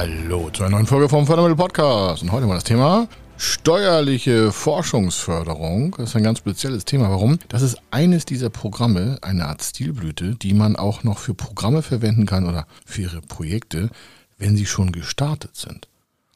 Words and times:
Hallo 0.00 0.48
zu 0.48 0.62
einer 0.62 0.76
neuen 0.76 0.86
Folge 0.86 1.10
vom 1.10 1.26
Fördermittel 1.26 1.56
Podcast. 1.56 2.22
Und 2.22 2.32
heute 2.32 2.46
mal 2.46 2.54
das 2.54 2.64
Thema 2.64 3.06
steuerliche 3.36 4.50
Forschungsförderung. 4.50 5.94
Das 5.98 6.08
ist 6.08 6.16
ein 6.16 6.22
ganz 6.22 6.38
spezielles 6.38 6.86
Thema. 6.86 7.10
Warum? 7.10 7.38
Das 7.48 7.60
ist 7.60 7.76
eines 7.90 8.24
dieser 8.24 8.48
Programme, 8.48 9.18
eine 9.20 9.44
Art 9.44 9.62
Stilblüte, 9.62 10.36
die 10.36 10.54
man 10.54 10.76
auch 10.76 11.04
noch 11.04 11.18
für 11.18 11.34
Programme 11.34 11.82
verwenden 11.82 12.24
kann 12.24 12.48
oder 12.48 12.66
für 12.86 13.02
ihre 13.02 13.20
Projekte, 13.20 13.90
wenn 14.38 14.56
sie 14.56 14.64
schon 14.64 14.90
gestartet 14.92 15.54
sind. 15.54 15.86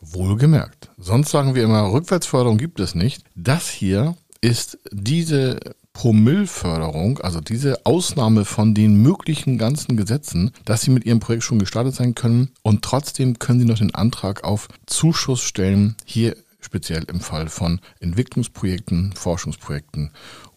Wohlgemerkt. 0.03 0.91
Sonst 0.99 1.31
sagen 1.31 1.55
wir 1.55 1.65
immer, 1.65 1.91
Rückwärtsförderung 1.91 2.59
gibt 2.59 2.81
es 2.81 2.95
nicht. 2.95 3.25
Das 3.35 3.71
hier 3.71 4.15
ist 4.43 4.79
diese 4.93 5.59
Promillförderung, 5.95 7.21
also 7.21 7.41
diese 7.41 7.87
Ausnahme 7.87 8.45
von 8.45 8.75
den 8.75 9.01
möglichen 9.01 9.57
ganzen 9.57 9.97
Gesetzen, 9.97 10.51
dass 10.67 10.83
Sie 10.83 10.91
mit 10.91 11.07
Ihrem 11.07 11.21
Projekt 11.21 11.45
schon 11.45 11.59
gestartet 11.59 11.95
sein 11.95 12.15
können 12.15 12.51
und 12.63 12.83
trotzdem 12.83 13.39
können 13.39 13.61
Sie 13.61 13.65
noch 13.65 13.79
den 13.79 13.95
Antrag 13.95 14.45
auf 14.45 14.69
Zuschuss 14.85 15.41
stellen, 15.41 15.97
hier 16.05 16.37
speziell 16.61 17.05
im 17.05 17.21
Fall 17.21 17.49
von 17.49 17.81
Entwicklungsprojekten, 18.01 19.13
Forschungsprojekten 19.15 20.11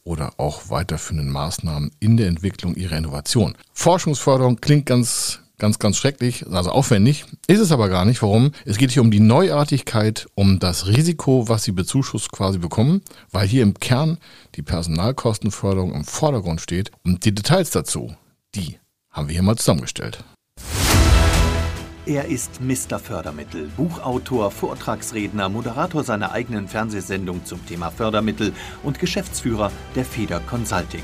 oder 0.04 0.34
auch 0.38 0.70
weiterführenden 0.70 1.31
Maßnahmen 1.31 1.92
in 2.00 2.17
der 2.17 2.28
Entwicklung 2.28 2.76
Ihrer 2.76 2.98
Innovation. 2.98 3.56
Forschungsförderung 3.73 4.59
klingt 4.59 4.86
ganz 4.86 5.40
ganz, 5.57 5.79
ganz 5.79 5.97
schrecklich, 5.97 6.45
also 6.47 6.71
aufwendig. 6.71 7.25
Ist 7.47 7.59
es 7.59 7.71
aber 7.71 7.89
gar 7.89 8.05
nicht. 8.05 8.21
Warum? 8.21 8.52
Es 8.66 8.77
geht 8.77 8.91
hier 8.91 9.02
um 9.02 9.11
die 9.11 9.20
Neuartigkeit, 9.20 10.27
um 10.35 10.59
das 10.59 10.88
Risiko, 10.88 11.49
was 11.49 11.63
Sie 11.63 11.71
bezuschusst 11.71 12.31
quasi 12.31 12.59
bekommen, 12.59 13.02
weil 13.31 13.47
hier 13.47 13.63
im 13.63 13.73
Kern 13.73 14.17
die 14.55 14.61
Personalkostenförderung 14.61 15.93
im 15.93 16.05
Vordergrund 16.05 16.61
steht. 16.61 16.91
Und 17.03 17.25
die 17.25 17.33
Details 17.33 17.71
dazu, 17.71 18.16
die 18.55 18.77
haben 19.11 19.27
wir 19.27 19.33
hier 19.33 19.43
mal 19.43 19.57
zusammengestellt. 19.57 20.23
Er 22.05 22.25
ist 22.25 22.61
Mr. 22.61 22.99
Fördermittel, 22.99 23.69
Buchautor, 23.75 24.49
Vortragsredner, 24.49 25.49
Moderator 25.49 26.05
seiner 26.05 26.31
eigenen 26.31 26.69
Fernsehsendung 26.69 27.44
zum 27.44 27.66
Thema 27.66 27.92
Fördermittel 27.92 28.53
und 28.83 28.97
Geschäftsführer 28.97 29.73
der 29.94 30.05
Feder 30.05 30.39
Consulting. 30.39 31.03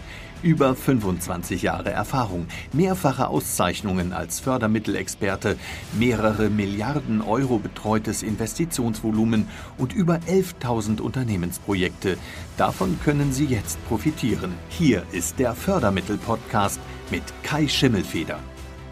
Über 0.43 0.75
25 0.75 1.61
Jahre 1.61 1.91
Erfahrung, 1.91 2.47
mehrfache 2.73 3.27
Auszeichnungen 3.27 4.11
als 4.11 4.39
Fördermittelexperte, 4.39 5.55
mehrere 5.93 6.49
Milliarden 6.49 7.21
Euro 7.21 7.59
betreutes 7.59 8.23
Investitionsvolumen 8.23 9.47
und 9.77 9.93
über 9.93 10.15
11.000 10.27 10.99
Unternehmensprojekte. 10.99 12.17
Davon 12.57 12.99
können 13.03 13.31
Sie 13.31 13.45
jetzt 13.45 13.77
profitieren. 13.87 14.53
Hier 14.69 15.03
ist 15.11 15.37
der 15.37 15.53
Fördermittel-Podcast 15.53 16.79
mit 17.11 17.23
Kai 17.43 17.67
Schimmelfeder. 17.67 18.39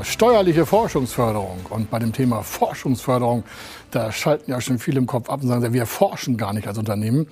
Steuerliche 0.03 0.67
Forschungsförderung. 0.67 1.66
Und 1.72 1.89
bei 1.89 1.97
dem 1.97 2.14
Thema 2.14 2.44
Forschungsförderung, 2.44 3.44
da 3.89 4.11
schalten 4.11 4.52
ja 4.52 4.61
schon 4.61 4.77
viele 4.77 5.00
im 5.00 5.08
Kopf 5.08 5.30
ab 5.30 5.42
und 5.42 5.47
sagen, 5.47 5.73
wir 5.73 5.88
forschen 5.88 6.38
gar 6.38 6.53
nicht 6.53 6.67
als 6.67 6.77
Unternehmen. 6.77 7.25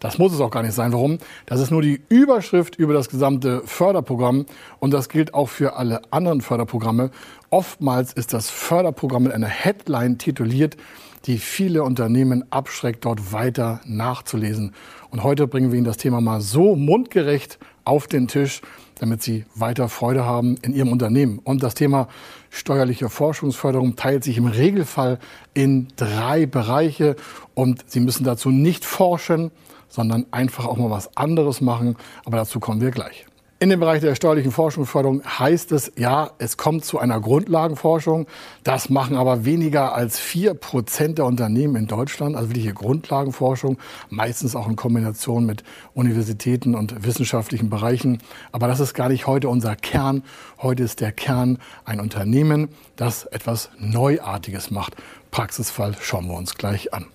Das 0.00 0.16
muss 0.16 0.32
es 0.32 0.40
auch 0.40 0.50
gar 0.50 0.62
nicht 0.62 0.74
sein. 0.74 0.92
Warum? 0.92 1.18
Das 1.44 1.60
ist 1.60 1.70
nur 1.70 1.82
die 1.82 2.00
Überschrift 2.08 2.76
über 2.76 2.94
das 2.94 3.10
gesamte 3.10 3.62
Förderprogramm 3.66 4.46
und 4.78 4.92
das 4.92 5.10
gilt 5.10 5.34
auch 5.34 5.50
für 5.50 5.76
alle 5.76 6.00
anderen 6.10 6.40
Förderprogramme. 6.40 7.10
Oftmals 7.50 8.14
ist 8.14 8.32
das 8.32 8.48
Förderprogramm 8.48 9.24
mit 9.24 9.32
einer 9.32 9.46
Headline 9.46 10.16
tituliert, 10.16 10.78
die 11.26 11.36
viele 11.36 11.82
Unternehmen 11.82 12.50
abschreckt, 12.50 13.04
dort 13.04 13.32
weiter 13.32 13.82
nachzulesen. 13.84 14.72
Und 15.10 15.22
heute 15.22 15.46
bringen 15.46 15.70
wir 15.70 15.76
Ihnen 15.76 15.84
das 15.84 15.98
Thema 15.98 16.22
mal 16.22 16.40
so 16.40 16.76
mundgerecht 16.76 17.58
auf 17.84 18.06
den 18.06 18.26
Tisch, 18.26 18.62
damit 19.00 19.22
Sie 19.22 19.44
weiter 19.54 19.90
Freude 19.90 20.24
haben 20.24 20.56
in 20.62 20.72
Ihrem 20.72 20.92
Unternehmen. 20.92 21.40
Und 21.40 21.62
das 21.62 21.74
Thema 21.74 22.08
steuerliche 22.48 23.10
Forschungsförderung 23.10 23.96
teilt 23.96 24.24
sich 24.24 24.38
im 24.38 24.46
Regelfall 24.46 25.18
in 25.52 25.88
drei 25.96 26.46
Bereiche 26.46 27.16
und 27.52 27.84
Sie 27.90 28.00
müssen 28.00 28.24
dazu 28.24 28.50
nicht 28.50 28.86
forschen, 28.86 29.50
sondern 29.90 30.24
einfach 30.30 30.64
auch 30.64 30.78
mal 30.78 30.88
was 30.88 31.14
anderes 31.16 31.60
machen. 31.60 31.96
Aber 32.24 32.38
dazu 32.38 32.58
kommen 32.60 32.80
wir 32.80 32.90
gleich. 32.90 33.26
In 33.62 33.68
dem 33.68 33.78
Bereich 33.78 34.00
der 34.00 34.14
steuerlichen 34.14 34.52
Forschungsförderung 34.52 35.22
heißt 35.22 35.72
es, 35.72 35.92
ja, 35.98 36.30
es 36.38 36.56
kommt 36.56 36.82
zu 36.82 36.98
einer 36.98 37.20
Grundlagenforschung. 37.20 38.26
Das 38.64 38.88
machen 38.88 39.18
aber 39.18 39.44
weniger 39.44 39.94
als 39.94 40.18
vier 40.18 40.54
Prozent 40.54 41.18
der 41.18 41.26
Unternehmen 41.26 41.76
in 41.76 41.86
Deutschland, 41.86 42.36
also 42.36 42.48
wirkliche 42.48 42.72
Grundlagenforschung, 42.72 43.76
meistens 44.08 44.56
auch 44.56 44.66
in 44.66 44.76
Kombination 44.76 45.44
mit 45.44 45.62
Universitäten 45.92 46.74
und 46.74 47.04
wissenschaftlichen 47.04 47.68
Bereichen. 47.68 48.22
Aber 48.50 48.66
das 48.66 48.80
ist 48.80 48.94
gar 48.94 49.10
nicht 49.10 49.26
heute 49.26 49.50
unser 49.50 49.76
Kern. 49.76 50.22
Heute 50.62 50.82
ist 50.82 51.00
der 51.00 51.12
Kern 51.12 51.58
ein 51.84 52.00
Unternehmen, 52.00 52.70
das 52.96 53.26
etwas 53.26 53.68
Neuartiges 53.78 54.70
macht. 54.70 54.96
Praxisfall 55.32 55.94
schauen 56.00 56.28
wir 56.28 56.34
uns 56.38 56.54
gleich 56.54 56.94
an. 56.94 57.08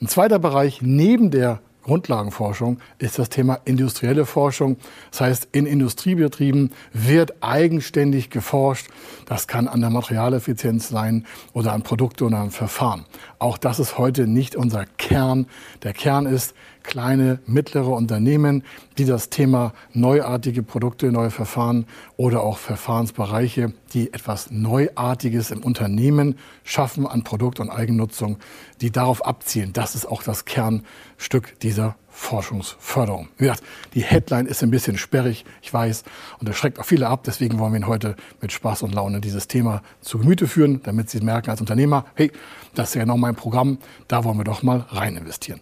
Ein 0.00 0.08
zweiter 0.08 0.38
Bereich 0.38 0.80
neben 0.80 1.30
der 1.30 1.60
Grundlagenforschung 1.84 2.78
ist 2.98 3.18
das 3.18 3.28
Thema 3.28 3.60
industrielle 3.64 4.26
Forschung. 4.26 4.76
Das 5.10 5.20
heißt, 5.20 5.48
in 5.52 5.66
Industriebetrieben 5.66 6.72
wird 6.92 7.42
eigenständig 7.42 8.30
geforscht. 8.30 8.88
Das 9.26 9.46
kann 9.46 9.68
an 9.68 9.80
der 9.80 9.90
Materialeffizienz 9.90 10.88
sein 10.88 11.26
oder 11.52 11.72
an 11.72 11.82
Produkte 11.82 12.24
oder 12.24 12.38
an 12.38 12.50
Verfahren. 12.50 13.04
Auch 13.38 13.58
das 13.58 13.78
ist 13.78 13.98
heute 13.98 14.26
nicht 14.26 14.56
unser 14.56 14.86
Kern. 14.98 15.46
Der 15.82 15.92
Kern 15.92 16.26
ist, 16.26 16.54
kleine, 16.84 17.40
mittlere 17.46 17.88
Unternehmen, 17.88 18.62
die 18.98 19.04
das 19.04 19.30
Thema 19.30 19.72
neuartige 19.92 20.62
Produkte, 20.62 21.10
neue 21.10 21.30
Verfahren 21.30 21.86
oder 22.16 22.42
auch 22.42 22.58
Verfahrensbereiche, 22.58 23.72
die 23.92 24.12
etwas 24.12 24.50
Neuartiges 24.52 25.50
im 25.50 25.64
Unternehmen 25.64 26.38
schaffen 26.62 27.06
an 27.06 27.24
Produkt- 27.24 27.58
und 27.58 27.70
Eigennutzung, 27.70 28.38
die 28.80 28.92
darauf 28.92 29.24
abzielen. 29.24 29.72
Das 29.72 29.96
ist 29.96 30.06
auch 30.06 30.22
das 30.22 30.44
Kernstück 30.44 31.58
dieser 31.60 31.73
Forschungsförderung. 32.08 33.28
Wie 33.36 33.44
gesagt, 33.44 33.62
die 33.94 34.02
Headline 34.02 34.46
ist 34.46 34.62
ein 34.62 34.70
bisschen 34.70 34.96
sperrig, 34.96 35.44
ich 35.62 35.72
weiß, 35.72 36.04
und 36.38 36.48
das 36.48 36.56
schreckt 36.56 36.78
auch 36.78 36.84
viele 36.84 37.08
ab. 37.08 37.24
Deswegen 37.26 37.58
wollen 37.58 37.72
wir 37.72 37.78
Ihnen 37.78 37.88
heute 37.88 38.14
mit 38.40 38.52
Spaß 38.52 38.82
und 38.82 38.94
Laune 38.94 39.20
dieses 39.20 39.48
Thema 39.48 39.82
zu 40.00 40.18
Gemüte 40.18 40.46
führen, 40.46 40.80
damit 40.84 41.10
Sie 41.10 41.20
merken 41.20 41.50
als 41.50 41.60
Unternehmer, 41.60 42.06
hey, 42.14 42.30
das 42.74 42.90
ist 42.90 42.94
ja 42.94 43.02
genau 43.02 43.16
mein 43.16 43.34
Programm, 43.34 43.78
da 44.08 44.24
wollen 44.24 44.38
wir 44.38 44.44
doch 44.44 44.62
mal 44.62 44.86
rein 44.90 45.16
investieren. 45.16 45.60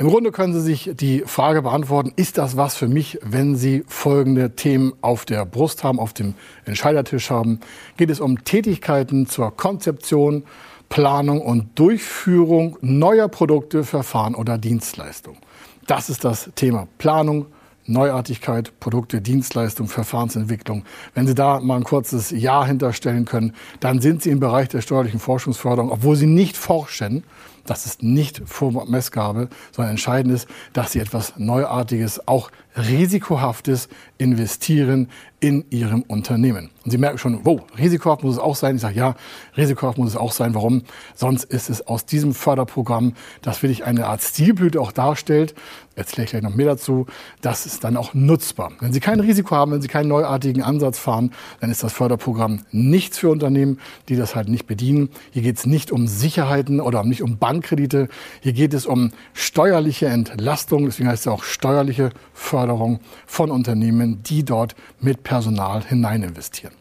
Im 0.00 0.06
Grunde 0.06 0.30
können 0.30 0.52
Sie 0.52 0.60
sich 0.60 0.92
die 0.94 1.24
Frage 1.26 1.62
beantworten, 1.62 2.12
ist 2.14 2.38
das 2.38 2.56
was 2.56 2.76
für 2.76 2.86
mich, 2.86 3.18
wenn 3.22 3.56
Sie 3.56 3.82
folgende 3.88 4.54
Themen 4.54 4.92
auf 5.00 5.24
der 5.24 5.44
Brust 5.44 5.82
haben, 5.82 5.98
auf 5.98 6.12
dem 6.12 6.34
Entscheidertisch 6.66 7.30
haben? 7.30 7.58
Geht 7.96 8.10
es 8.10 8.20
um 8.20 8.44
Tätigkeiten 8.44 9.26
zur 9.26 9.56
Konzeption, 9.56 10.44
Planung 10.88 11.40
und 11.40 11.78
Durchführung 11.78 12.76
neuer 12.80 13.28
Produkte, 13.28 13.84
Verfahren 13.84 14.34
oder 14.34 14.58
Dienstleistungen? 14.58 15.38
Das 15.86 16.10
ist 16.10 16.24
das 16.24 16.50
Thema 16.54 16.88
Planung, 16.98 17.46
Neuartigkeit, 17.88 18.78
Produkte, 18.80 19.20
Dienstleistung, 19.20 19.88
Verfahrensentwicklung. 19.88 20.84
Wenn 21.14 21.26
Sie 21.26 21.34
da 21.34 21.60
mal 21.60 21.76
ein 21.76 21.84
kurzes 21.84 22.30
Ja 22.30 22.64
hinterstellen 22.64 23.24
können, 23.24 23.54
dann 23.80 24.00
sind 24.00 24.22
Sie 24.22 24.30
im 24.30 24.40
Bereich 24.40 24.68
der 24.68 24.82
steuerlichen 24.82 25.20
Forschungsförderung, 25.20 25.90
obwohl 25.90 26.14
Sie 26.16 26.26
nicht 26.26 26.56
forschen, 26.56 27.24
das 27.68 27.86
ist 27.86 28.02
nicht 28.02 28.42
Messgabe, 28.88 29.48
sondern 29.72 29.92
entscheidend 29.92 30.34
ist, 30.34 30.48
dass 30.72 30.92
Sie 30.92 31.00
etwas 31.00 31.34
Neuartiges, 31.36 32.26
auch 32.26 32.50
Risikohaftes 32.76 33.88
investieren 34.18 35.08
in 35.40 35.64
Ihrem 35.70 36.02
Unternehmen. 36.02 36.70
Und 36.84 36.90
Sie 36.90 36.98
merken 36.98 37.18
schon, 37.18 37.40
wow, 37.44 37.60
risikohaft 37.78 38.24
muss 38.24 38.34
es 38.34 38.40
auch 38.40 38.56
sein. 38.56 38.76
Ich 38.76 38.82
sage, 38.82 38.96
ja, 38.96 39.14
risikohaft 39.56 39.98
muss 39.98 40.10
es 40.10 40.16
auch 40.16 40.32
sein. 40.32 40.54
Warum? 40.54 40.82
Sonst 41.14 41.44
ist 41.44 41.70
es 41.70 41.86
aus 41.86 42.06
diesem 42.06 42.34
Förderprogramm, 42.34 43.14
das 43.42 43.62
wirklich 43.62 43.84
eine 43.84 44.06
Art 44.06 44.22
Stilblüte 44.22 44.80
auch 44.80 44.92
darstellt, 44.92 45.54
erzähle 45.94 46.24
ich 46.24 46.30
gleich 46.30 46.42
noch 46.42 46.54
mehr 46.54 46.66
dazu, 46.66 47.06
das 47.40 47.66
ist 47.66 47.84
dann 47.84 47.96
auch 47.96 48.14
nutzbar. 48.14 48.72
Wenn 48.80 48.92
Sie 48.92 49.00
kein 49.00 49.20
Risiko 49.20 49.54
haben, 49.54 49.72
wenn 49.72 49.82
Sie 49.82 49.88
keinen 49.88 50.08
neuartigen 50.08 50.62
Ansatz 50.62 50.98
fahren, 50.98 51.32
dann 51.60 51.70
ist 51.70 51.82
das 51.82 51.92
Förderprogramm 51.92 52.60
nichts 52.70 53.18
für 53.18 53.30
Unternehmen, 53.30 53.78
die 54.08 54.16
das 54.16 54.34
halt 54.34 54.48
nicht 54.48 54.66
bedienen. 54.66 55.10
Hier 55.30 55.42
geht 55.42 55.58
es 55.58 55.66
nicht 55.66 55.92
um 55.92 56.06
Sicherheiten 56.06 56.80
oder 56.80 57.04
nicht 57.04 57.22
um 57.22 57.36
Bankkredite. 57.58 58.08
Hier 58.40 58.52
geht 58.52 58.72
es 58.72 58.86
um 58.86 59.10
steuerliche 59.34 60.06
Entlastung, 60.06 60.86
deswegen 60.86 61.08
heißt 61.08 61.26
es 61.26 61.32
auch 61.32 61.42
steuerliche 61.42 62.10
Förderung 62.32 63.00
von 63.26 63.50
Unternehmen, 63.50 64.22
die 64.22 64.44
dort 64.44 64.74
mit 65.00 65.24
Personal 65.24 65.84
hinein 65.84 66.22
investieren. 66.22 66.72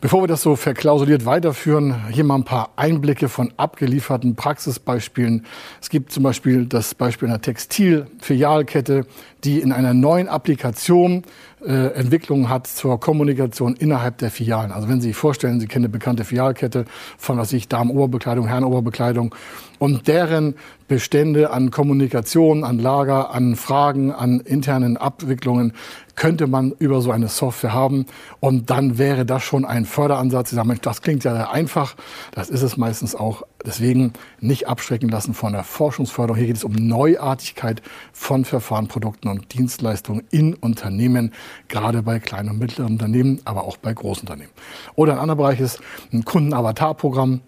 Bevor 0.00 0.22
wir 0.22 0.28
das 0.28 0.40
so 0.40 0.56
verklausuliert 0.56 1.26
weiterführen, 1.26 2.08
hier 2.10 2.24
mal 2.24 2.36
ein 2.36 2.44
paar 2.44 2.70
Einblicke 2.76 3.28
von 3.28 3.52
abgelieferten 3.58 4.34
Praxisbeispielen. 4.34 5.44
Es 5.82 5.90
gibt 5.90 6.10
zum 6.10 6.22
Beispiel 6.22 6.64
das 6.64 6.94
Beispiel 6.94 7.28
einer 7.28 7.42
Textilfilialkette, 7.42 9.04
die 9.44 9.60
in 9.60 9.72
einer 9.72 9.92
neuen 9.92 10.28
Applikation 10.28 11.24
äh, 11.66 11.88
Entwicklungen 11.94 12.48
hat 12.48 12.66
zur 12.66 12.98
Kommunikation 13.00 13.74
innerhalb 13.76 14.18
der 14.18 14.30
Filialen. 14.30 14.72
Also 14.72 14.88
wenn 14.88 15.00
Sie 15.00 15.08
sich 15.08 15.16
vorstellen, 15.16 15.60
Sie 15.60 15.66
kennen 15.66 15.86
eine 15.86 15.92
bekannte 15.92 16.24
Filialkette 16.24 16.84
von, 17.18 17.38
was 17.38 17.52
ich, 17.52 17.68
Damenoberbekleidung, 17.68 18.46
Herrenoberbekleidung 18.46 19.34
und 19.78 20.08
deren 20.08 20.54
Bestände 20.88 21.50
an 21.50 21.70
Kommunikation, 21.70 22.64
an 22.64 22.78
Lager, 22.78 23.30
an 23.30 23.56
Fragen, 23.56 24.12
an 24.12 24.40
internen 24.40 24.96
Abwicklungen 24.96 25.72
könnte 26.16 26.46
man 26.46 26.72
über 26.78 27.00
so 27.00 27.10
eine 27.12 27.28
Software 27.28 27.72
haben. 27.72 28.06
Und 28.40 28.70
dann 28.70 28.98
wäre 28.98 29.24
das 29.24 29.42
schon 29.42 29.64
ein 29.64 29.84
Förderansatz. 29.84 30.50
Sie 30.50 30.56
sagen, 30.56 30.68
Mensch, 30.68 30.82
das 30.82 31.00
klingt 31.00 31.24
ja 31.24 31.50
einfach. 31.50 31.94
Das 32.32 32.50
ist 32.50 32.62
es 32.62 32.76
meistens 32.76 33.14
auch. 33.14 33.42
Deswegen 33.64 34.14
nicht 34.40 34.68
abschrecken 34.68 35.08
lassen 35.10 35.34
von 35.34 35.52
der 35.52 35.64
Forschungsförderung. 35.64 36.38
Hier 36.38 36.46
geht 36.46 36.56
es 36.56 36.64
um 36.64 36.72
Neuartigkeit 36.72 37.82
von 38.12 38.44
Verfahren, 38.44 38.88
Produkten 38.88 39.28
und 39.28 39.52
Dienstleistungen 39.52 40.24
in 40.30 40.54
Unternehmen, 40.54 41.32
gerade 41.68 42.02
bei 42.02 42.18
kleinen 42.20 42.50
und 42.50 42.58
mittleren 42.58 42.92
Unternehmen, 42.92 43.40
aber 43.44 43.64
auch 43.64 43.76
bei 43.76 43.92
großen 43.92 44.22
Unternehmen. 44.22 44.50
Oder 44.94 45.14
ein 45.14 45.18
anderer 45.18 45.36
Bereich 45.36 45.60
ist 45.60 45.80
ein 46.12 46.24
Kundenavatarprogramm. 46.24 47.42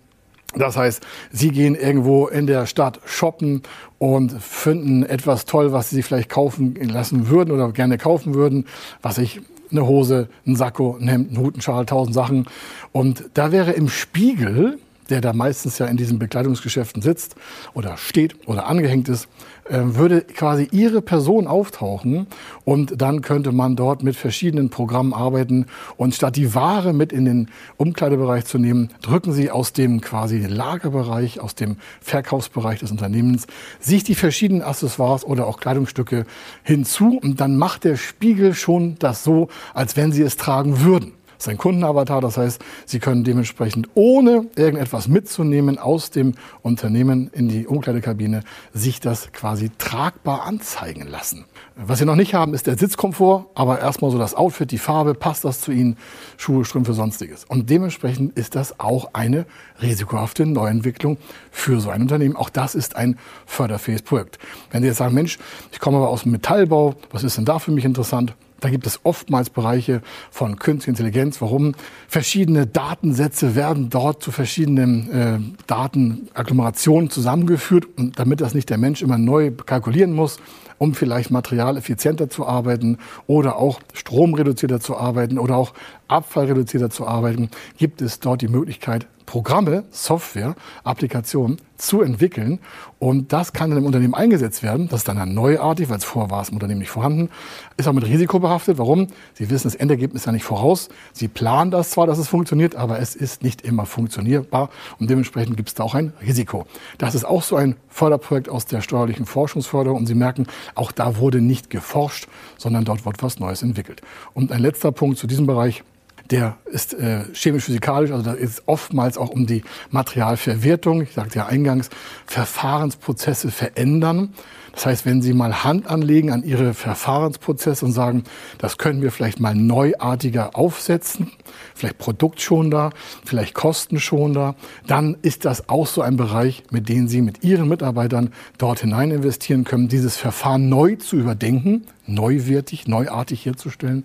Das 0.54 0.76
heißt, 0.76 1.02
Sie 1.30 1.50
gehen 1.50 1.74
irgendwo 1.74 2.26
in 2.26 2.46
der 2.46 2.66
Stadt 2.66 3.00
shoppen 3.06 3.62
und 3.98 4.32
finden 4.42 5.02
etwas 5.02 5.46
toll, 5.46 5.72
was 5.72 5.88
Sie 5.88 6.02
vielleicht 6.02 6.28
kaufen 6.28 6.74
lassen 6.74 7.28
würden 7.28 7.52
oder 7.52 7.72
gerne 7.72 7.96
kaufen 7.96 8.34
würden, 8.34 8.66
was 9.00 9.16
ich 9.16 9.40
eine 9.70 9.86
Hose, 9.86 10.28
ein 10.46 10.56
Sakko, 10.56 10.98
ein 11.00 11.08
Hemd, 11.08 11.32
ein 11.32 11.38
Hut, 11.38 11.56
ein 11.56 11.62
Schal, 11.62 11.86
tausend 11.86 12.14
Sachen. 12.14 12.46
Und 12.92 13.30
da 13.32 13.50
wäre 13.50 13.72
im 13.72 13.88
Spiegel 13.88 14.78
der 15.12 15.20
da 15.20 15.34
meistens 15.34 15.78
ja 15.78 15.84
in 15.86 15.98
diesen 15.98 16.18
Bekleidungsgeschäften 16.18 17.02
sitzt 17.02 17.36
oder 17.74 17.98
steht 17.98 18.48
oder 18.48 18.66
angehängt 18.66 19.10
ist, 19.10 19.28
äh, 19.68 19.78
würde 19.82 20.22
quasi 20.22 20.68
ihre 20.72 21.02
Person 21.02 21.46
auftauchen 21.46 22.26
und 22.64 23.02
dann 23.02 23.20
könnte 23.20 23.52
man 23.52 23.76
dort 23.76 24.02
mit 24.02 24.16
verschiedenen 24.16 24.70
Programmen 24.70 25.12
arbeiten 25.12 25.66
und 25.98 26.14
statt 26.14 26.36
die 26.36 26.54
Ware 26.54 26.94
mit 26.94 27.12
in 27.12 27.26
den 27.26 27.50
Umkleidebereich 27.76 28.46
zu 28.46 28.56
nehmen, 28.56 28.88
drücken 29.02 29.34
sie 29.34 29.50
aus 29.50 29.74
dem 29.74 30.00
quasi 30.00 30.38
Lagerbereich, 30.46 31.40
aus 31.40 31.54
dem 31.54 31.76
Verkaufsbereich 32.00 32.80
des 32.80 32.90
Unternehmens 32.90 33.46
sich 33.80 34.04
die 34.04 34.14
verschiedenen 34.14 34.62
Accessoires 34.62 35.26
oder 35.26 35.46
auch 35.46 35.60
Kleidungsstücke 35.60 36.24
hinzu 36.62 37.18
und 37.22 37.38
dann 37.38 37.58
macht 37.58 37.84
der 37.84 37.96
Spiegel 37.96 38.54
schon 38.54 38.96
das 38.98 39.24
so, 39.24 39.48
als 39.74 39.94
wenn 39.94 40.10
sie 40.10 40.22
es 40.22 40.38
tragen 40.38 40.80
würden 40.80 41.12
ist 41.42 41.48
ein 41.48 41.58
Kundenavatar. 41.58 42.20
Das 42.20 42.36
heißt, 42.36 42.62
Sie 42.86 42.98
können 42.98 43.24
dementsprechend 43.24 43.88
ohne 43.94 44.46
irgendetwas 44.56 45.08
mitzunehmen 45.08 45.78
aus 45.78 46.10
dem 46.10 46.34
Unternehmen 46.62 47.30
in 47.32 47.48
die 47.48 47.66
Umkleidekabine 47.66 48.42
sich 48.72 49.00
das 49.00 49.32
quasi 49.32 49.70
tragbar 49.78 50.42
anzeigen 50.42 51.06
lassen. 51.08 51.44
Was 51.74 51.98
Sie 51.98 52.04
noch 52.04 52.16
nicht 52.16 52.34
haben, 52.34 52.54
ist 52.54 52.66
der 52.66 52.78
Sitzkomfort, 52.78 53.46
aber 53.54 53.80
erstmal 53.80 54.10
so 54.10 54.18
das 54.18 54.34
Outfit, 54.34 54.70
die 54.70 54.78
Farbe, 54.78 55.14
passt 55.14 55.44
das 55.44 55.60
zu 55.60 55.72
Ihnen, 55.72 55.96
Schuhe, 56.36 56.64
Strümpfe, 56.64 56.92
sonstiges. 56.92 57.44
Und 57.44 57.70
dementsprechend 57.70 58.36
ist 58.38 58.54
das 58.54 58.78
auch 58.78 59.10
eine 59.14 59.46
risikohafte 59.80 60.46
Neuentwicklung 60.46 61.18
für 61.50 61.80
so 61.80 61.90
ein 61.90 62.02
Unternehmen. 62.02 62.36
Auch 62.36 62.50
das 62.50 62.74
ist 62.74 62.94
ein 62.96 63.18
förderfähiges 63.46 64.02
Projekt. 64.02 64.38
Wenn 64.70 64.82
Sie 64.82 64.88
jetzt 64.88 64.98
sagen, 64.98 65.14
Mensch, 65.14 65.38
ich 65.72 65.80
komme 65.80 65.96
aber 65.96 66.08
aus 66.08 66.22
dem 66.22 66.32
Metallbau, 66.32 66.94
was 67.10 67.24
ist 67.24 67.36
denn 67.36 67.44
da 67.44 67.58
für 67.58 67.72
mich 67.72 67.84
interessant? 67.84 68.34
Da 68.62 68.70
gibt 68.70 68.86
es 68.86 69.00
oftmals 69.02 69.50
Bereiche 69.50 70.02
von 70.30 70.56
künstlicher 70.56 70.90
Intelligenz. 70.90 71.40
Warum? 71.40 71.74
Verschiedene 72.06 72.64
Datensätze 72.64 73.56
werden 73.56 73.90
dort 73.90 74.22
zu 74.22 74.30
verschiedenen 74.30 75.10
äh, 75.10 75.38
Datenagglomerationen 75.66 77.10
zusammengeführt. 77.10 77.86
Und 77.98 78.20
damit 78.20 78.40
das 78.40 78.54
nicht 78.54 78.70
der 78.70 78.78
Mensch 78.78 79.02
immer 79.02 79.18
neu 79.18 79.50
kalkulieren 79.50 80.12
muss, 80.12 80.38
um 80.78 80.94
vielleicht 80.94 81.32
materialeffizienter 81.32 82.30
zu 82.30 82.46
arbeiten 82.46 82.98
oder 83.26 83.56
auch 83.56 83.80
stromreduzierter 83.94 84.78
zu 84.78 84.96
arbeiten 84.96 85.40
oder 85.40 85.56
auch 85.56 85.74
abfallreduzierter 86.06 86.90
zu 86.90 87.04
arbeiten, 87.04 87.50
gibt 87.78 88.00
es 88.00 88.20
dort 88.20 88.42
die 88.42 88.48
Möglichkeit, 88.48 89.08
Programme, 89.32 89.84
Software, 89.90 90.54
Applikationen 90.84 91.56
zu 91.78 92.02
entwickeln. 92.02 92.58
Und 92.98 93.32
das 93.32 93.54
kann 93.54 93.70
dann 93.70 93.78
im 93.78 93.86
Unternehmen 93.86 94.12
eingesetzt 94.12 94.62
werden. 94.62 94.88
Das 94.90 95.00
ist 95.00 95.08
dann 95.08 95.32
neuartig, 95.32 95.88
weil 95.88 95.96
es 95.96 96.04
vorher 96.04 96.30
war 96.30 96.42
es 96.42 96.50
im 96.50 96.56
Unternehmen 96.56 96.80
nicht 96.80 96.90
vorhanden. 96.90 97.30
Ist 97.78 97.88
auch 97.88 97.94
mit 97.94 98.04
Risiko 98.04 98.40
behaftet. 98.40 98.76
Warum? 98.76 99.06
Sie 99.32 99.48
wissen 99.48 99.68
das 99.68 99.74
Endergebnis 99.74 100.26
ja 100.26 100.32
nicht 100.32 100.44
voraus. 100.44 100.90
Sie 101.14 101.28
planen 101.28 101.70
das 101.70 101.92
zwar, 101.92 102.06
dass 102.06 102.18
es 102.18 102.28
funktioniert, 102.28 102.76
aber 102.76 102.98
es 102.98 103.16
ist 103.16 103.42
nicht 103.42 103.62
immer 103.62 103.86
funktionierbar. 103.86 104.68
Und 104.98 105.08
dementsprechend 105.08 105.56
gibt 105.56 105.70
es 105.70 105.74
da 105.74 105.84
auch 105.84 105.94
ein 105.94 106.12
Risiko. 106.20 106.66
Das 106.98 107.14
ist 107.14 107.24
auch 107.24 107.42
so 107.42 107.56
ein 107.56 107.76
Förderprojekt 107.88 108.50
aus 108.50 108.66
der 108.66 108.82
steuerlichen 108.82 109.24
Forschungsförderung. 109.24 110.00
Und 110.00 110.06
Sie 110.08 110.14
merken, 110.14 110.46
auch 110.74 110.92
da 110.92 111.16
wurde 111.16 111.40
nicht 111.40 111.70
geforscht, 111.70 112.28
sondern 112.58 112.84
dort 112.84 113.06
wird 113.06 113.22
was 113.22 113.38
Neues 113.38 113.62
entwickelt. 113.62 114.02
Und 114.34 114.52
ein 114.52 114.60
letzter 114.60 114.92
Punkt 114.92 115.16
zu 115.16 115.26
diesem 115.26 115.46
Bereich 115.46 115.84
der 116.30 116.56
ist 116.66 116.94
äh, 116.94 117.24
chemisch-physikalisch, 117.32 118.10
also 118.10 118.22
da 118.22 118.32
ist 118.32 118.62
oftmals 118.66 119.18
auch 119.18 119.30
um 119.30 119.46
die 119.46 119.62
Materialverwertung, 119.90 121.02
ich 121.02 121.12
sagte 121.12 121.38
ja 121.38 121.46
eingangs, 121.46 121.90
Verfahrensprozesse 122.26 123.50
verändern. 123.50 124.34
Das 124.72 124.86
heißt, 124.86 125.06
wenn 125.06 125.20
Sie 125.20 125.34
mal 125.34 125.64
Hand 125.64 125.86
anlegen 125.86 126.30
an 126.30 126.42
Ihre 126.42 126.72
Verfahrensprozesse 126.72 127.84
und 127.84 127.92
sagen, 127.92 128.24
das 128.58 128.78
können 128.78 129.02
wir 129.02 129.12
vielleicht 129.12 129.38
mal 129.38 129.54
neuartiger 129.54 130.56
aufsetzen, 130.56 131.30
vielleicht 131.74 131.98
produktschonender, 131.98 132.90
vielleicht 133.24 133.54
kostenschonender, 133.54 134.54
dann 134.86 135.16
ist 135.20 135.44
das 135.44 135.68
auch 135.68 135.86
so 135.86 136.00
ein 136.00 136.16
Bereich, 136.16 136.64
mit 136.70 136.88
dem 136.88 137.06
Sie 137.06 137.20
mit 137.20 137.44
Ihren 137.44 137.68
Mitarbeitern 137.68 138.32
dort 138.56 138.80
hinein 138.80 139.10
investieren 139.10 139.64
können, 139.64 139.88
dieses 139.88 140.16
Verfahren 140.16 140.70
neu 140.70 140.96
zu 140.96 141.16
überdenken, 141.16 141.86
neuwertig, 142.06 142.88
neuartig 142.88 143.44
herzustellen. 143.44 144.04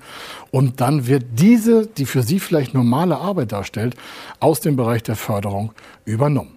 Und 0.51 0.81
dann 0.81 1.07
wird 1.07 1.23
diese, 1.39 1.87
die 1.87 2.05
für 2.05 2.23
Sie 2.23 2.39
vielleicht 2.39 2.73
normale 2.73 3.17
Arbeit 3.17 3.53
darstellt, 3.53 3.95
aus 4.41 4.59
dem 4.59 4.75
Bereich 4.75 5.03
der 5.03 5.15
Förderung 5.15 5.71
übernommen. 6.03 6.56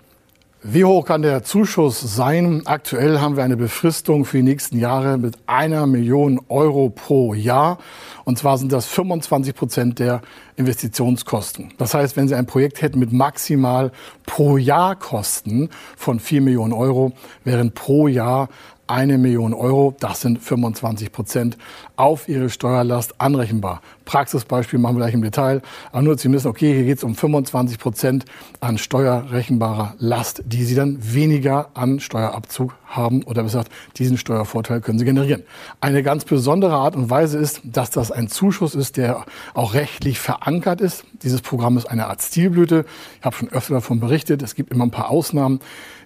Wie 0.62 0.84
hoch 0.84 1.06
kann 1.06 1.22
der 1.22 1.42
Zuschuss 1.42 2.00
sein? 2.00 2.60
Aktuell 2.66 3.18
haben 3.18 3.34
wir 3.34 3.44
eine 3.44 3.56
Befristung 3.56 4.26
für 4.26 4.36
die 4.36 4.42
nächsten 4.42 4.78
Jahre 4.78 5.16
mit 5.16 5.38
einer 5.46 5.86
Million 5.86 6.38
Euro 6.50 6.90
pro 6.90 7.32
Jahr. 7.32 7.78
Und 8.24 8.38
zwar 8.38 8.58
sind 8.58 8.70
das 8.70 8.84
25 8.84 9.54
Prozent 9.54 9.98
der 10.00 10.20
Investitionskosten. 10.56 11.72
Das 11.78 11.94
heißt, 11.94 12.14
wenn 12.18 12.28
Sie 12.28 12.34
ein 12.34 12.44
Projekt 12.44 12.82
hätten 12.82 12.98
mit 12.98 13.10
maximal 13.10 13.90
pro 14.26 14.58
Jahr 14.58 14.96
Kosten 14.96 15.70
von 15.96 16.20
vier 16.20 16.42
Millionen 16.42 16.74
Euro, 16.74 17.12
wären 17.42 17.72
pro 17.72 18.06
Jahr 18.06 18.50
eine 18.86 19.16
Million 19.16 19.54
Euro, 19.54 19.94
das 19.98 20.20
sind 20.20 20.40
25 20.42 21.10
Prozent, 21.10 21.56
auf 21.96 22.28
Ihre 22.28 22.50
Steuerlast 22.50 23.18
anrechenbar. 23.18 23.80
Praxisbeispiel 24.10 24.80
machen 24.80 24.96
wir 24.96 25.02
gleich 25.02 25.14
im 25.14 25.22
Detail. 25.22 25.62
Aber 25.92 26.02
nur, 26.02 26.14
dass 26.14 26.22
Sie 26.22 26.32
wissen, 26.32 26.48
okay, 26.48 26.74
hier 26.74 26.82
geht 26.82 26.98
es 26.98 27.04
um 27.04 27.14
25 27.14 27.78
Prozent 27.78 28.24
an 28.58 28.76
steuerrechenbarer 28.76 29.94
Last, 30.00 30.42
die 30.46 30.64
Sie 30.64 30.74
dann 30.74 30.98
weniger 31.00 31.68
an 31.74 32.00
Steuerabzug 32.00 32.74
haben 32.88 33.22
oder 33.22 33.44
besser 33.44 33.58
gesagt, 33.58 33.72
diesen 33.98 34.18
Steuervorteil 34.18 34.80
können 34.80 34.98
Sie 34.98 35.04
generieren. 35.04 35.44
Eine 35.80 36.02
ganz 36.02 36.24
besondere 36.24 36.72
Art 36.72 36.96
und 36.96 37.08
Weise 37.08 37.38
ist, 37.38 37.60
dass 37.62 37.90
das 37.90 38.10
ein 38.10 38.26
Zuschuss 38.26 38.74
ist, 38.74 38.96
der 38.96 39.26
auch 39.54 39.74
rechtlich 39.74 40.18
verankert 40.18 40.80
ist. 40.80 41.04
Dieses 41.22 41.40
Programm 41.40 41.76
ist 41.76 41.86
eine 41.86 42.08
Art 42.08 42.20
Stilblüte. 42.20 42.86
Ich 43.20 43.24
habe 43.24 43.36
schon 43.36 43.50
öfter 43.50 43.74
davon 43.74 44.00
berichtet. 44.00 44.42
Es 44.42 44.56
gibt 44.56 44.72
immer 44.72 44.86
ein 44.86 44.90
paar 44.90 45.10
Ausnahmen. 45.10 45.60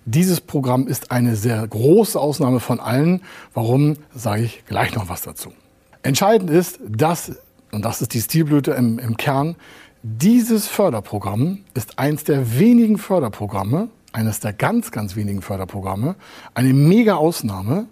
Dieses 0.05 0.43
Programm 0.43 0.89
ist 0.89 1.11
eine 1.11 1.37
sehr 1.37 1.67
große 1.67 2.21
Ausnahme 2.21 2.61
von 2.61 2.81
allen. 2.81 3.23
Warum, 3.55 3.97
sage 4.15 4.43
ich 4.43 4.67
gleich 4.67 4.95
noch 4.95 5.09
was 5.09 5.23
dazu. 5.23 5.55
Entscheidend 6.03 6.51
ist, 6.51 6.81
dass, 6.87 7.33
und 7.75 7.85
das 7.85 8.01
ist 8.01 8.15
die 8.15 8.21
Stilblüte 8.21 8.73
im, 8.73 8.99
im 8.99 9.17
Kern, 9.17 9.57
dieses 10.03 10.69
Förderprogramm 10.69 11.61
ist 11.73 11.99
eins 11.99 12.25
der 12.25 12.59
wenigen 12.59 12.99
Förderprogramme, 12.99 13.89
eines 14.13 14.39
der 14.39 14.53
ganz, 14.53 14.91
ganz 14.91 15.17
wenigen 15.17 15.43
Förderprogramme, 15.43 16.15
eine 16.55 16.75
mega 16.75 17.15
Ausnahme 17.15 17.87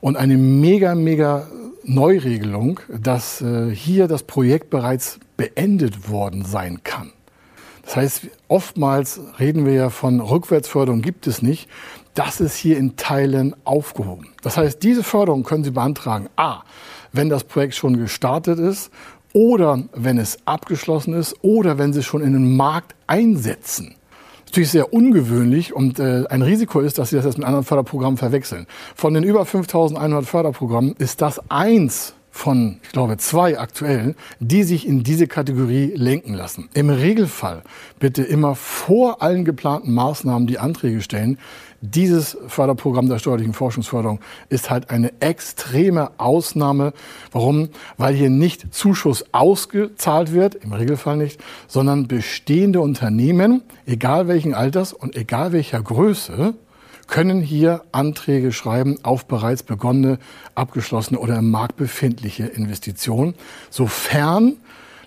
und 0.00 0.16
eine 0.16 0.36
mega, 0.36 0.94
mega 0.94 1.46
Neuregelung, 1.84 2.80
dass 2.88 3.42
äh, 3.42 3.70
hier 3.74 4.08
das 4.08 4.22
Projekt 4.22 4.70
bereits 4.70 5.20
beendet 5.36 6.08
worden 6.08 6.44
sein 6.44 6.82
kann. 6.82 7.12
Das 7.84 7.96
heißt, 7.96 8.28
oftmals 8.48 9.20
reden 9.38 9.66
wir 9.66 9.74
ja 9.74 9.90
von 9.90 10.20
Rückwärtsförderung 10.20 11.02
gibt 11.02 11.26
es 11.26 11.42
nicht. 11.42 11.68
Das 12.14 12.40
ist 12.40 12.56
hier 12.56 12.78
in 12.78 12.96
Teilen 12.96 13.54
aufgehoben. 13.64 14.28
Das 14.42 14.56
heißt, 14.56 14.82
diese 14.82 15.02
Förderung 15.02 15.42
können 15.42 15.64
Sie 15.64 15.72
beantragen. 15.72 16.28
A, 16.36 16.62
wenn 17.12 17.28
das 17.28 17.44
Projekt 17.44 17.74
schon 17.74 17.98
gestartet 17.98 18.58
ist 18.58 18.90
oder 19.32 19.82
wenn 19.94 20.18
es 20.18 20.38
abgeschlossen 20.44 21.14
ist 21.14 21.36
oder 21.42 21.78
wenn 21.78 21.92
Sie 21.92 22.02
schon 22.02 22.22
in 22.22 22.32
den 22.32 22.56
Markt 22.56 22.94
einsetzen. 23.06 23.94
Natürlich 24.46 24.70
sehr 24.70 24.92
ungewöhnlich 24.92 25.72
und 25.74 26.00
äh, 26.00 26.24
ein 26.28 26.42
Risiko 26.42 26.80
ist, 26.80 26.98
dass 26.98 27.10
Sie 27.10 27.16
das 27.16 27.24
jetzt 27.24 27.38
mit 27.38 27.46
anderen 27.46 27.64
Förderprogrammen 27.64 28.16
verwechseln. 28.16 28.66
Von 28.96 29.14
den 29.14 29.22
über 29.22 29.46
5100 29.46 30.24
Förderprogrammen 30.24 30.94
ist 30.98 31.22
das 31.22 31.40
eins 31.50 32.14
von, 32.30 32.78
ich 32.82 32.90
glaube, 32.90 33.16
zwei 33.18 33.58
aktuellen, 33.58 34.14
die 34.38 34.62
sich 34.62 34.86
in 34.86 35.02
diese 35.02 35.26
Kategorie 35.26 35.92
lenken 35.94 36.34
lassen. 36.34 36.68
Im 36.74 36.90
Regelfall 36.90 37.62
bitte 37.98 38.22
immer 38.22 38.54
vor 38.54 39.22
allen 39.22 39.44
geplanten 39.44 39.92
Maßnahmen 39.92 40.46
die 40.46 40.58
Anträge 40.58 41.02
stellen, 41.02 41.38
Dieses 41.82 42.36
Förderprogramm 42.46 43.08
der 43.08 43.18
steuerlichen 43.18 43.54
Forschungsförderung 43.54 44.20
ist 44.50 44.68
halt 44.68 44.90
eine 44.90 45.18
extreme 45.20 46.10
Ausnahme. 46.18 46.92
Warum? 47.32 47.70
Weil 47.96 48.14
hier 48.14 48.28
nicht 48.28 48.74
Zuschuss 48.74 49.24
ausgezahlt 49.32 50.32
wird, 50.32 50.56
im 50.56 50.74
Regelfall 50.74 51.16
nicht, 51.16 51.40
sondern 51.68 52.06
bestehende 52.06 52.82
Unternehmen, 52.82 53.62
egal 53.86 54.28
welchen 54.28 54.52
Alters 54.52 54.92
und 54.92 55.16
egal 55.16 55.52
welcher 55.52 55.80
Größe, 55.80 56.54
können 57.06 57.40
hier 57.40 57.82
Anträge 57.92 58.52
schreiben 58.52 58.98
auf 59.02 59.24
bereits 59.24 59.62
begonnene, 59.62 60.18
abgeschlossene 60.54 61.18
oder 61.18 61.38
im 61.38 61.50
Markt 61.50 61.76
befindliche 61.76 62.44
Investitionen, 62.44 63.34
sofern 63.70 64.58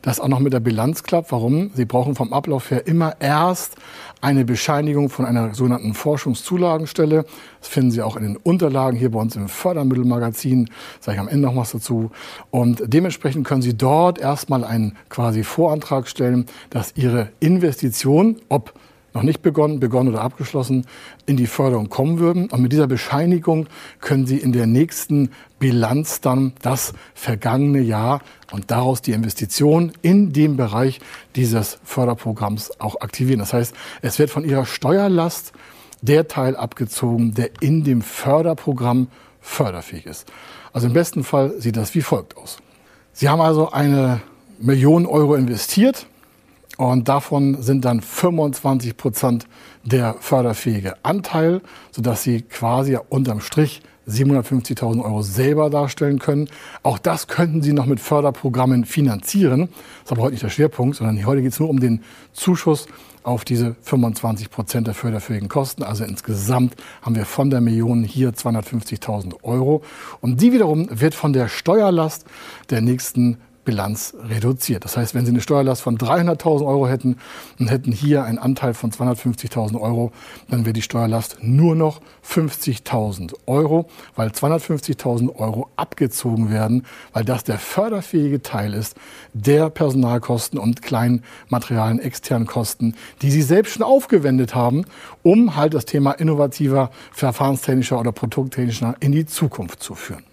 das 0.04 0.20
auch 0.20 0.28
noch 0.28 0.40
mit 0.40 0.54
der 0.54 0.60
Bilanz 0.60 1.02
klappt. 1.02 1.32
Warum? 1.32 1.72
Sie 1.74 1.86
brauchen 1.86 2.14
vom 2.14 2.32
Ablauf 2.32 2.70
her 2.70 2.86
immer 2.86 3.16
erst 3.20 3.76
eine 4.22 4.46
Bescheinigung 4.46 5.10
von 5.10 5.26
einer 5.26 5.56
sogenannten 5.56 5.94
Forschungszulagenstelle. 5.94 7.26
Das 7.60 7.70
finden 7.70 7.90
Sie 7.90 8.02
auch 8.02 8.16
in 8.16 8.24
den 8.24 8.38
Unterlagen 8.38 8.98
hier 8.98 9.12
bei 9.12 9.20
uns 9.20 9.36
im 9.36 9.48
Fördermittelmagazin. 9.48 10.70
Sage 11.00 11.16
ich 11.16 11.22
am 11.22 11.28
Ende 11.28 11.48
noch 11.48 11.56
was 11.56 11.72
dazu. 11.72 12.12
Und 12.52 12.84
dementsprechend 12.86 13.48
können 13.48 13.62
Sie 13.62 13.76
dort 13.76 14.20
erstmal 14.20 14.64
einen 14.64 14.98
quasi 15.10 15.44
Vorantrag 15.44 16.08
stellen, 16.08 16.46
dass 16.70 16.94
Ihre 16.96 17.30
Investition, 17.40 18.38
ob 18.50 18.74
noch 19.14 19.24
nicht 19.24 19.42
begonnen, 19.42 19.80
begonnen 19.80 20.10
oder 20.10 20.22
abgeschlossen, 20.22 20.86
in 21.26 21.38
die 21.38 21.48
Förderung 21.48 21.90
kommen 21.90 22.20
würden. 22.20 22.50
Und 22.50 22.62
mit 22.62 22.72
dieser 22.72 22.88
Bescheinigung 22.88 23.68
können 24.00 24.26
Sie 24.26 24.38
in 24.38 24.52
der 24.52 24.66
nächsten 24.68 25.30
Bilanz 25.60 26.20
dann 26.22 26.54
das 26.62 26.94
vergangene 27.14 27.80
Jahr 27.80 28.22
und 28.52 28.72
daraus 28.72 29.02
die 29.02 29.12
Investition 29.12 29.92
in 30.02 30.34
dem 30.34 30.58
Bereich 30.58 31.00
dieses 31.36 31.80
Förderprogramms 31.84 32.80
auch 32.80 33.02
aktivieren. 33.02 33.40
Das 33.40 33.54
heißt, 33.54 33.76
es 34.02 34.20
wird 34.20 34.30
von 34.30 34.44
Ihrer 34.44 34.66
Steuerlast 34.66 35.54
der 36.02 36.28
Teil 36.28 36.56
abgezogen, 36.56 37.34
der 37.34 37.50
in 37.62 37.84
dem 37.84 38.02
Förderprogramm 38.02 39.08
förderfähig 39.40 40.06
ist. 40.06 40.28
Also 40.74 40.88
im 40.88 40.94
besten 40.94 41.24
Fall 41.24 41.54
sieht 41.62 41.78
das 41.78 41.94
wie 41.96 42.02
folgt 42.02 42.36
aus. 42.36 42.58
Sie 43.14 43.30
haben 43.30 43.42
also 43.42 43.72
eine 43.72 44.22
Million 44.60 45.06
Euro 45.06 45.36
investiert 45.36 46.08
und 46.78 47.08
davon 47.08 47.62
sind 47.62 47.86
dann 47.86 48.02
25 48.02 48.98
Prozent 48.98 49.48
der 49.84 50.16
förderfähige 50.20 50.96
Anteil, 51.04 51.62
sodass 51.92 52.24
Sie 52.24 52.42
quasi 52.42 52.98
unterm 53.10 53.42
Strich 53.42 53.82
750.000 54.08 55.04
Euro 55.04 55.22
selber 55.22 55.70
darstellen 55.70 56.20
können. 56.20 56.50
Auch 56.82 56.98
das 56.98 57.28
könnten 57.28 57.62
Sie 57.62 57.74
noch 57.74 57.86
mit 57.86 58.00
Förderprogrammen 58.00 58.86
finanzieren. 58.86 59.70
Das 59.70 60.06
ist 60.06 60.12
aber 60.12 60.24
heute 60.24 60.34
nicht 60.34 60.44
der 60.44 60.50
Schwerpunkt, 60.50 60.98
sondern 60.98 61.26
heute 61.26 61.42
geht 61.42 61.54
es 61.54 61.60
nur 61.60 61.70
um 61.70 61.80
den 61.80 62.02
Zuschuss 62.34 62.88
auf 63.24 63.46
diese 63.46 63.76
25 63.84 64.50
Prozent 64.50 64.88
der 64.88 64.94
förderfähigen 64.94 65.48
Kosten. 65.48 65.84
Also 65.84 66.04
insgesamt 66.04 66.76
haben 67.02 67.16
wir 67.16 67.26
von 67.26 67.50
der 67.50 67.62
Million 67.62 68.04
hier 68.04 68.32
250.000 68.32 69.44
Euro. 69.44 69.82
Und 70.20 70.42
die 70.42 70.52
wiederum 70.52 70.88
wird 70.92 71.16
von 71.16 71.32
der 71.32 71.48
Steuerlast 71.48 72.26
der 72.70 72.82
nächsten 72.82 73.38
Bilanz 73.66 74.14
reduziert. 74.30 74.84
Das 74.84 74.98
heißt, 74.98 75.16
wenn 75.16 75.26
Sie 75.26 75.32
eine 75.32 75.42
Steuerlast 75.42 75.82
von 75.82 75.98
300.000 75.98 76.66
Euro 76.66 76.88
hätten 76.88 77.18
und 77.60 77.70
hätten 77.70 77.92
hier 77.92 78.24
einen 78.24 78.38
Anteil 78.38 78.74
von 78.74 78.92
250.000 78.92 79.80
Euro, 79.80 80.12
dann 80.50 80.66
wäre 80.66 80.74
die 80.74 80.82
Steuerlast 80.82 81.38
nur 81.42 81.76
noch 81.76 82.02
50.000 82.28 83.34
Euro, 83.46 83.90
weil 84.16 84.30
250.000 84.30 85.36
Euro 85.36 85.70
abgezogen 85.76 86.50
werden, 86.50 86.86
weil 87.14 87.26
das 87.26 87.44
der 87.44 87.58
förderfähige 87.58 88.42
Teil 88.42 88.74
ist 88.74 88.96
der 89.34 89.70
Personalkosten 89.70 90.60
und 90.60 90.82
kleinen 90.82 91.24
materialen 91.50 92.00
externen 92.00 92.48
Kosten, 92.48 92.96
die 93.22 93.32
Sie 93.32 93.42
selbst 93.42 93.74
schon 93.74 93.84
aufgewendet 93.84 94.56
haben, 94.56 94.86
um 95.24 95.56
halt 95.56 95.74
das 95.74 95.86
Thema 95.86 96.12
innovativer, 96.12 96.92
verfahrenstechnischer 97.12 98.00
oder 98.00 98.12
produkttechnischer 98.12 98.96
in 99.00 99.12
die 99.12 99.26
Zukunft 99.26 99.82
zu 99.82 99.96
führen. 99.96 100.24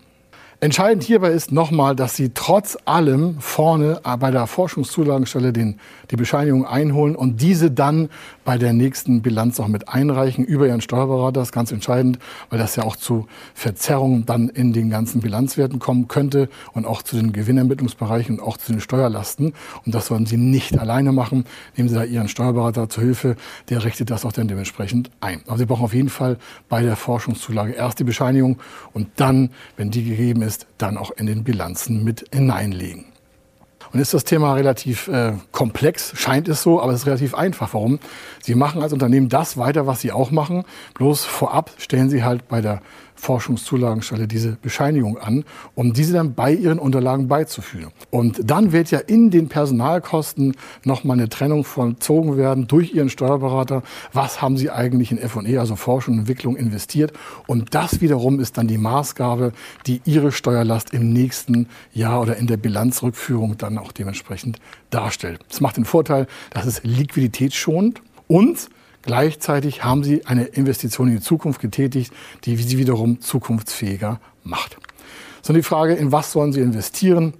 Entscheidend 0.62 1.02
hierbei 1.04 1.30
ist 1.30 1.52
nochmal, 1.52 1.96
dass 1.96 2.16
Sie 2.16 2.32
trotz 2.34 2.76
allem 2.84 3.40
vorne 3.40 4.02
bei 4.18 4.30
der 4.30 4.46
Forschungszulagenstelle 4.46 5.54
den, 5.54 5.80
die 6.10 6.16
Bescheinigung 6.16 6.66
einholen 6.66 7.16
und 7.16 7.40
diese 7.40 7.70
dann 7.70 8.10
bei 8.44 8.58
der 8.58 8.74
nächsten 8.74 9.22
Bilanz 9.22 9.58
auch 9.58 9.68
mit 9.68 9.88
einreichen 9.88 10.44
über 10.44 10.66
Ihren 10.66 10.82
Steuerberater. 10.82 11.40
Das 11.40 11.48
ist 11.48 11.52
ganz 11.52 11.72
entscheidend, 11.72 12.18
weil 12.50 12.58
das 12.58 12.76
ja 12.76 12.82
auch 12.82 12.96
zu 12.96 13.26
Verzerrungen 13.54 14.26
dann 14.26 14.50
in 14.50 14.74
den 14.74 14.90
ganzen 14.90 15.22
Bilanzwerten 15.22 15.78
kommen 15.78 16.08
könnte 16.08 16.50
und 16.74 16.84
auch 16.84 17.00
zu 17.00 17.16
den 17.16 17.32
Gewinnermittlungsbereichen 17.32 18.38
und 18.38 18.46
auch 18.46 18.58
zu 18.58 18.72
den 18.72 18.82
Steuerlasten. 18.82 19.54
Und 19.86 19.94
das 19.94 20.08
sollen 20.08 20.26
Sie 20.26 20.36
nicht 20.36 20.78
alleine 20.78 21.12
machen. 21.12 21.46
Nehmen 21.74 21.88
Sie 21.88 21.94
da 21.94 22.04
Ihren 22.04 22.28
Steuerberater 22.28 22.90
zur 22.90 23.02
Hilfe, 23.02 23.36
der 23.70 23.82
richtet 23.82 24.10
das 24.10 24.26
auch 24.26 24.32
dann 24.32 24.46
dementsprechend 24.46 25.10
ein. 25.22 25.40
Aber 25.46 25.56
Sie 25.56 25.64
brauchen 25.64 25.84
auf 25.84 25.94
jeden 25.94 26.10
Fall 26.10 26.36
bei 26.68 26.82
der 26.82 26.96
Forschungszulage 26.96 27.72
erst 27.72 27.98
die 27.98 28.04
Bescheinigung 28.04 28.58
und 28.92 29.08
dann, 29.16 29.48
wenn 29.78 29.90
die 29.90 30.04
gegeben 30.04 30.42
ist, 30.42 30.49
ist, 30.50 30.66
dann 30.78 30.96
auch 30.96 31.12
in 31.12 31.26
den 31.26 31.44
Bilanzen 31.44 32.02
mit 32.02 32.24
hineinlegen. 32.32 33.04
Und 33.92 34.00
ist 34.00 34.14
das 34.14 34.24
Thema 34.24 34.54
relativ 34.54 35.08
äh, 35.08 35.32
komplex, 35.52 36.12
scheint 36.16 36.48
es 36.48 36.62
so, 36.62 36.80
aber 36.80 36.92
es 36.92 37.00
ist 37.00 37.06
relativ 37.06 37.34
einfach. 37.34 37.74
Warum? 37.74 37.98
Sie 38.40 38.54
machen 38.54 38.82
als 38.82 38.92
Unternehmen 38.92 39.28
das 39.28 39.56
weiter, 39.56 39.86
was 39.86 40.00
Sie 40.00 40.12
auch 40.12 40.30
machen. 40.30 40.64
Bloß 40.94 41.24
vorab 41.24 41.72
stellen 41.78 42.10
Sie 42.10 42.22
halt 42.22 42.46
bei 42.48 42.60
der 42.60 42.82
Forschungszulagenstelle 43.20 44.26
diese 44.26 44.56
Bescheinigung 44.62 45.18
an, 45.18 45.44
um 45.74 45.92
diese 45.92 46.14
dann 46.14 46.34
bei 46.34 46.52
ihren 46.52 46.78
Unterlagen 46.78 47.28
beizuführen. 47.28 47.92
Und 48.10 48.40
dann 48.44 48.72
wird 48.72 48.90
ja 48.90 48.98
in 48.98 49.30
den 49.30 49.48
Personalkosten 49.48 50.56
nochmal 50.84 51.18
eine 51.18 51.28
Trennung 51.28 51.64
vollzogen 51.64 52.36
werden 52.36 52.66
durch 52.66 52.94
ihren 52.94 53.10
Steuerberater. 53.10 53.82
Was 54.12 54.40
haben 54.40 54.56
sie 54.56 54.70
eigentlich 54.70 55.12
in 55.12 55.18
F&E, 55.18 55.58
also 55.58 55.76
Forschung 55.76 56.14
und 56.14 56.20
Entwicklung, 56.20 56.56
investiert? 56.56 57.12
Und 57.46 57.74
das 57.74 58.00
wiederum 58.00 58.40
ist 58.40 58.56
dann 58.56 58.66
die 58.66 58.78
Maßgabe, 58.78 59.52
die 59.86 60.00
ihre 60.04 60.32
Steuerlast 60.32 60.92
im 60.94 61.12
nächsten 61.12 61.68
Jahr 61.92 62.22
oder 62.22 62.36
in 62.36 62.46
der 62.46 62.56
Bilanzrückführung 62.56 63.58
dann 63.58 63.78
auch 63.78 63.92
dementsprechend 63.92 64.58
darstellt. 64.88 65.40
Das 65.48 65.60
macht 65.60 65.76
den 65.76 65.84
Vorteil, 65.84 66.26
dass 66.50 66.64
es 66.64 66.82
liquiditätsschonend 66.82 68.02
und 68.26 68.70
Gleichzeitig 69.02 69.82
haben 69.84 70.04
sie 70.04 70.26
eine 70.26 70.44
Investition 70.44 71.08
in 71.08 71.16
die 71.16 71.22
Zukunft 71.22 71.60
getätigt, 71.60 72.12
die 72.44 72.56
sie 72.56 72.78
wiederum 72.78 73.20
zukunftsfähiger 73.20 74.20
macht. 74.44 74.76
So 75.42 75.52
die 75.52 75.62
Frage, 75.62 75.94
in 75.94 76.12
was 76.12 76.32
sollen 76.32 76.52
sie 76.52 76.60
investieren? 76.60 77.34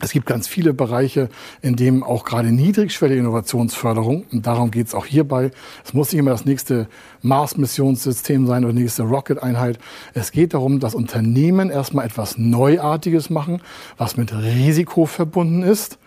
Es 0.00 0.10
gibt 0.10 0.26
ganz 0.26 0.48
viele 0.48 0.74
Bereiche, 0.74 1.30
in 1.62 1.76
denen 1.76 2.02
auch 2.02 2.24
gerade 2.24 2.50
niedrigschwellige 2.52 3.20
Innovationsförderung, 3.20 4.24
und 4.30 4.46
darum 4.46 4.70
geht 4.70 4.88
es 4.88 4.94
auch 4.94 5.06
hierbei, 5.06 5.52
es 5.84 5.94
muss 5.94 6.12
nicht 6.12 6.18
immer 6.18 6.32
das 6.32 6.44
nächste 6.44 6.88
Mars-Missionssystem 7.22 8.46
sein 8.46 8.64
oder 8.64 8.74
die 8.74 8.82
nächste 8.82 9.04
Rocket-Einheit. 9.04 9.78
Es 10.12 10.32
geht 10.32 10.52
darum, 10.52 10.80
dass 10.80 10.94
Unternehmen 10.94 11.70
erstmal 11.70 12.04
etwas 12.04 12.36
Neuartiges 12.36 13.30
machen, 13.30 13.62
was 13.96 14.16
mit 14.16 14.34
Risiko 14.34 15.06
verbunden 15.06 15.62
ist 15.62 15.98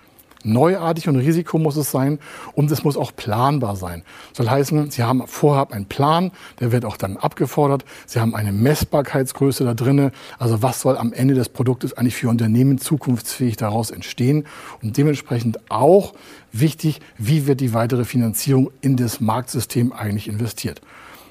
Neuartig 0.43 1.07
und 1.07 1.15
Risiko 1.15 1.57
muss 1.57 1.77
es 1.77 1.91
sein 1.91 2.19
und 2.53 2.71
es 2.71 2.83
muss 2.83 2.97
auch 2.97 3.15
planbar 3.15 3.75
sein. 3.75 4.03
Soll 4.33 4.49
heißen, 4.49 4.91
Sie 4.91 5.03
haben 5.03 5.25
vorab 5.27 5.73
einen 5.73 5.85
Plan, 5.85 6.31
der 6.59 6.71
wird 6.71 6.85
auch 6.85 6.97
dann 6.97 7.17
abgefordert. 7.17 7.85
Sie 8.05 8.19
haben 8.19 8.35
eine 8.35 8.51
Messbarkeitsgröße 8.51 9.63
da 9.63 9.73
drinne. 9.73 10.11
Also 10.39 10.61
was 10.61 10.81
soll 10.81 10.97
am 10.97 11.13
Ende 11.13 11.33
des 11.33 11.49
Produktes 11.49 11.93
eigentlich 11.93 12.15
für 12.15 12.29
Unternehmen 12.29 12.77
zukunftsfähig 12.77 13.57
daraus 13.57 13.91
entstehen? 13.91 14.45
Und 14.81 14.97
dementsprechend 14.97 15.59
auch 15.69 16.13
wichtig, 16.51 17.01
wie 17.17 17.47
wird 17.47 17.61
die 17.61 17.73
weitere 17.73 18.05
Finanzierung 18.05 18.71
in 18.81 18.95
das 18.95 19.19
Marktsystem 19.19 19.91
eigentlich 19.93 20.27
investiert. 20.27 20.81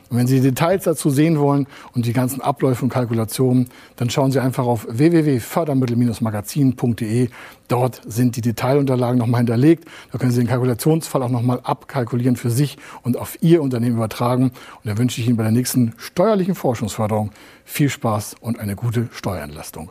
Und 0.08 0.18
wenn 0.18 0.26
Sie 0.26 0.36
die 0.36 0.48
Details 0.48 0.84
dazu 0.84 1.10
sehen 1.10 1.38
wollen 1.38 1.66
und 1.94 2.06
die 2.06 2.12
ganzen 2.12 2.40
Abläufe 2.40 2.84
und 2.84 2.90
Kalkulationen, 2.90 3.68
dann 3.96 4.08
schauen 4.10 4.30
Sie 4.30 4.40
einfach 4.40 4.64
auf 4.64 4.86
www.fördermittel-magazin.de. 4.88 7.28
Dort 7.68 8.00
sind 8.06 8.36
die 8.36 8.40
Detailunterlagen 8.40 9.18
nochmal 9.18 9.40
hinterlegt. 9.40 9.84
Da 10.12 10.18
können 10.18 10.30
Sie 10.30 10.40
den 10.40 10.48
Kalkulationsfall 10.48 11.22
auch 11.22 11.30
nochmal 11.30 11.60
abkalkulieren 11.62 12.36
für 12.36 12.50
sich 12.50 12.78
und 13.02 13.16
auf 13.16 13.38
Ihr 13.40 13.62
Unternehmen 13.62 13.96
übertragen. 13.96 14.44
Und 14.44 14.52
da 14.84 14.96
wünsche 14.98 15.20
ich 15.20 15.26
Ihnen 15.26 15.36
bei 15.36 15.42
der 15.42 15.52
nächsten 15.52 15.94
steuerlichen 15.96 16.54
Forschungsförderung 16.54 17.30
viel 17.64 17.88
Spaß 17.88 18.36
und 18.40 18.60
eine 18.60 18.76
gute 18.76 19.08
Steuerentlastung. 19.12 19.90